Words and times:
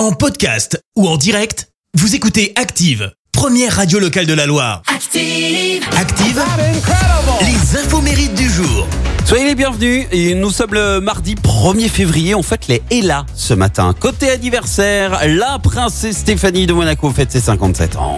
En 0.00 0.12
podcast 0.12 0.82
ou 0.96 1.06
en 1.06 1.18
direct, 1.18 1.68
vous 1.92 2.14
écoutez 2.14 2.54
Active, 2.56 3.12
première 3.32 3.76
radio 3.76 3.98
locale 3.98 4.24
de 4.24 4.32
la 4.32 4.46
Loire. 4.46 4.80
Active. 4.86 5.84
Active, 5.94 6.42
les 7.42 7.76
infos 7.78 8.00
mérites 8.00 8.34
du 8.34 8.48
jour. 8.48 8.86
Soyez 9.26 9.44
les 9.44 9.54
bienvenus 9.54 10.06
et 10.10 10.34
nous 10.34 10.48
sommes 10.48 10.72
le 10.72 11.00
mardi 11.00 11.34
1er 11.34 11.90
février, 11.90 12.34
on 12.34 12.42
fête 12.42 12.66
les 12.68 12.80
Ella 12.90 13.26
ce 13.34 13.52
matin. 13.52 13.92
Côté 13.92 14.30
anniversaire, 14.30 15.20
la 15.26 15.58
princesse 15.58 16.16
Stéphanie 16.16 16.66
de 16.66 16.72
Monaco 16.72 17.10
fête 17.10 17.30
ses 17.30 17.40
57 17.40 17.96
ans. 17.96 18.16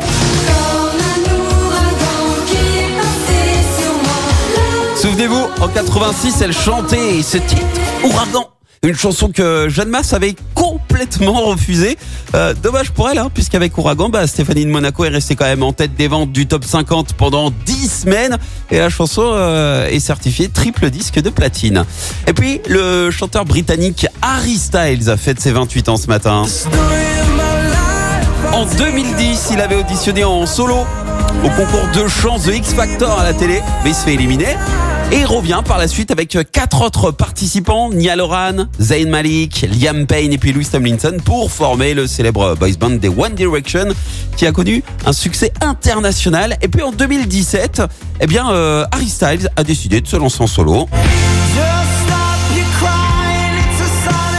Souvenez-vous, 4.94 5.48
en 5.60 5.66
86, 5.66 6.42
elle 6.42 6.52
chantait 6.52 7.22
ce 7.24 7.38
titre, 7.38 7.66
Ouragan. 8.04 8.52
Une 8.84 8.96
chanson 8.96 9.30
que 9.30 9.68
Jeanne 9.68 9.90
Masse 9.90 10.12
avait 10.12 10.34
complètement 10.92 11.40
refusée. 11.46 11.96
Euh, 12.34 12.54
dommage 12.54 12.90
pour 12.90 13.08
elle, 13.08 13.18
hein, 13.18 13.30
puisqu'avec 13.32 13.76
Ouragan, 13.78 14.10
bah, 14.10 14.26
Stéphanie 14.26 14.66
de 14.66 14.70
Monaco 14.70 15.04
est 15.04 15.08
restée 15.08 15.36
quand 15.36 15.46
même 15.46 15.62
en 15.62 15.72
tête 15.72 15.94
des 15.94 16.06
ventes 16.06 16.32
du 16.32 16.46
top 16.46 16.64
50 16.64 17.14
pendant 17.14 17.50
10 17.64 18.02
semaines. 18.02 18.38
Et 18.70 18.78
la 18.78 18.90
chanson 18.90 19.22
euh, 19.24 19.88
est 19.88 20.00
certifiée 20.00 20.48
triple 20.48 20.90
disque 20.90 21.20
de 21.20 21.30
platine. 21.30 21.84
Et 22.26 22.34
puis, 22.34 22.60
le 22.68 23.10
chanteur 23.10 23.46
britannique 23.46 24.06
Harry 24.20 24.56
Styles 24.56 25.08
a 25.08 25.16
fait 25.16 25.40
ses 25.40 25.52
28 25.52 25.88
ans 25.88 25.96
ce 25.96 26.08
matin. 26.08 26.44
En 28.52 28.66
2010, 28.66 29.48
il 29.52 29.60
avait 29.60 29.76
auditionné 29.76 30.24
en 30.24 30.44
solo 30.44 30.84
au 31.44 31.48
concours 31.50 31.88
de 31.94 32.08
chant 32.08 32.38
The 32.38 32.54
X 32.54 32.72
Factor 32.74 33.18
à 33.18 33.24
la 33.24 33.34
télé, 33.34 33.60
mais 33.84 33.90
il 33.90 33.94
se 33.94 34.04
fait 34.04 34.14
éliminer. 34.14 34.56
Et 35.10 35.20
il 35.20 35.26
revient 35.26 35.60
par 35.66 35.76
la 35.76 35.88
suite 35.88 36.10
avec 36.10 36.36
quatre 36.52 36.80
autres 36.80 37.10
participants, 37.10 37.90
Niall 37.90 38.20
Horan, 38.20 38.66
Zayn 38.80 39.10
Malik, 39.10 39.66
Liam 39.70 40.06
Payne 40.06 40.32
et 40.32 40.38
puis 40.38 40.52
Louis 40.52 40.64
Tomlinson 40.64 41.16
pour 41.22 41.50
former 41.50 41.92
le 41.92 42.06
célèbre 42.06 42.54
boys 42.54 42.76
band 42.80 42.90
des 42.90 43.08
One 43.08 43.34
Direction 43.34 43.88
qui 44.36 44.46
a 44.46 44.52
connu 44.52 44.82
un 45.04 45.12
succès 45.12 45.52
international. 45.60 46.56
Et 46.62 46.68
puis 46.68 46.82
en 46.82 46.92
2017, 46.92 47.82
eh 48.20 48.26
bien, 48.26 48.50
euh, 48.50 48.86
Harry 48.90 49.08
Styles 49.08 49.50
a 49.56 49.64
décidé 49.64 50.00
de 50.00 50.06
se 50.06 50.16
lancer 50.16 50.42
en 50.42 50.46
solo. 50.46 50.88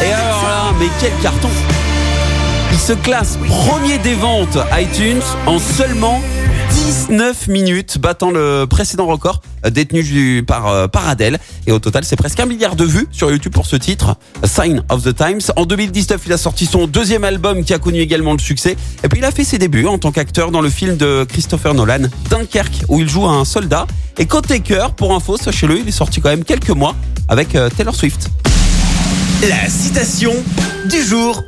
Et 0.01 0.11
alors 0.11 0.43
là, 0.43 0.73
mais 0.79 0.87
quel 0.99 1.13
carton 1.21 1.49
Il 2.71 2.79
se 2.79 2.93
classe 2.93 3.37
premier 3.47 3.99
des 3.99 4.15
ventes 4.15 4.57
iTunes 4.77 5.21
en 5.45 5.59
seulement 5.59 6.19
19 6.73 7.47
minutes, 7.49 7.97
battant 7.99 8.31
le 8.31 8.65
précédent 8.65 9.05
record 9.05 9.41
détenu 9.71 10.03
du- 10.03 10.43
par, 10.45 10.67
euh, 10.67 10.87
par 10.87 11.07
Adele. 11.07 11.37
Et 11.67 11.71
au 11.71 11.79
total, 11.79 12.03
c'est 12.03 12.15
presque 12.15 12.39
un 12.39 12.45
milliard 12.45 12.75
de 12.75 12.83
vues 12.83 13.07
sur 13.11 13.31
YouTube 13.31 13.53
pour 13.53 13.65
ce 13.65 13.75
titre, 13.75 14.15
Sign 14.43 14.83
of 14.89 15.03
the 15.03 15.15
Times. 15.15 15.39
En 15.55 15.65
2019, 15.65 16.21
il 16.25 16.33
a 16.33 16.37
sorti 16.37 16.65
son 16.65 16.87
deuxième 16.87 17.23
album 17.23 17.63
qui 17.63 17.73
a 17.73 17.79
connu 17.79 17.99
également 17.99 18.33
le 18.33 18.39
succès. 18.39 18.75
Et 19.03 19.07
puis, 19.09 19.19
il 19.19 19.25
a 19.25 19.31
fait 19.31 19.43
ses 19.43 19.57
débuts 19.57 19.85
en 19.87 19.97
tant 19.97 20.11
qu'acteur 20.11 20.51
dans 20.51 20.61
le 20.61 20.69
film 20.69 20.97
de 20.97 21.25
Christopher 21.29 21.73
Nolan, 21.73 22.07
Dunkerque, 22.29 22.83
où 22.89 22.99
il 22.99 23.07
joue 23.09 23.25
un 23.27 23.45
soldat. 23.45 23.85
Et 24.17 24.25
côté 24.25 24.59
cœur, 24.59 24.93
pour 24.95 25.13
info, 25.15 25.37
sachez-le, 25.37 25.79
il 25.79 25.87
est 25.87 25.91
sorti 25.91 26.21
quand 26.21 26.29
même 26.29 26.43
quelques 26.43 26.69
mois 26.71 26.95
avec 27.29 27.55
euh, 27.55 27.69
Taylor 27.69 27.95
Swift. 27.95 28.29
La 29.47 29.69
citation 29.69 30.33
du 30.89 31.01
jour. 31.03 31.41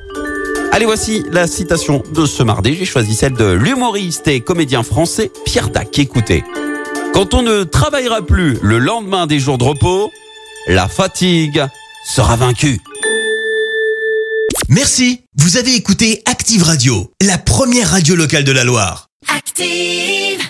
Allez, 0.76 0.86
voici 0.86 1.24
la 1.32 1.48
citation 1.48 2.04
de 2.14 2.26
ce 2.26 2.44
mardi. 2.44 2.76
J'ai 2.76 2.84
choisi 2.84 3.16
celle 3.16 3.32
de 3.32 3.46
l'humoriste 3.46 4.28
et 4.28 4.42
comédien 4.42 4.84
français 4.84 5.32
Pierre 5.46 5.70
Dac. 5.70 5.98
Écoutez. 5.98 6.44
Quand 7.14 7.34
on 7.34 7.44
ne 7.44 7.64
travaillera 7.64 8.22
plus 8.22 8.58
le 8.62 8.78
lendemain 8.78 9.26
des 9.26 9.40
jours 9.40 9.58
de 9.58 9.64
repos, 9.64 10.12
la 10.68 10.90
fatigue 10.90 11.66
sera 12.06 12.36
vaincue. 12.36 12.82
Merci, 14.68 15.22
vous 15.38 15.56
avez 15.56 15.76
écouté 15.76 16.22
Active 16.26 16.64
Radio, 16.64 17.10
la 17.22 17.38
première 17.38 17.92
radio 17.92 18.18
locale 18.18 18.44
de 18.44 18.52
la 18.52 18.66
Loire. 18.66 19.08
Active. 19.34 20.46